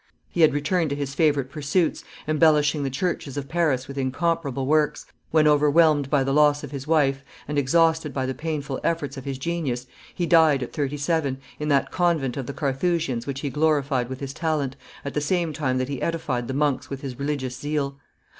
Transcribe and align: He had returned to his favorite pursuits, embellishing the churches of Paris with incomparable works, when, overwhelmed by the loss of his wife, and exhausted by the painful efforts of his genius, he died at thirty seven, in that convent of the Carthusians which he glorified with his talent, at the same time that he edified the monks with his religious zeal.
He 0.31 0.41
had 0.41 0.51
returned 0.51 0.89
to 0.89 0.95
his 0.95 1.13
favorite 1.13 1.51
pursuits, 1.51 2.03
embellishing 2.27 2.81
the 2.81 2.89
churches 2.89 3.37
of 3.37 3.47
Paris 3.47 3.87
with 3.87 3.99
incomparable 3.99 4.65
works, 4.65 5.05
when, 5.29 5.47
overwhelmed 5.47 6.09
by 6.09 6.23
the 6.23 6.33
loss 6.33 6.63
of 6.63 6.71
his 6.71 6.87
wife, 6.87 7.23
and 7.47 7.59
exhausted 7.59 8.11
by 8.11 8.25
the 8.25 8.33
painful 8.33 8.79
efforts 8.83 9.15
of 9.15 9.25
his 9.25 9.37
genius, 9.37 9.85
he 10.15 10.25
died 10.25 10.63
at 10.63 10.73
thirty 10.73 10.97
seven, 10.97 11.37
in 11.59 11.67
that 11.67 11.91
convent 11.91 12.35
of 12.35 12.47
the 12.47 12.51
Carthusians 12.53 13.27
which 13.27 13.41
he 13.41 13.51
glorified 13.51 14.09
with 14.09 14.21
his 14.21 14.33
talent, 14.33 14.75
at 15.05 15.13
the 15.13 15.21
same 15.21 15.53
time 15.53 15.77
that 15.77 15.87
he 15.87 16.01
edified 16.01 16.47
the 16.47 16.53
monks 16.55 16.89
with 16.89 17.01
his 17.01 17.19
religious 17.19 17.55
zeal. 17.55 17.99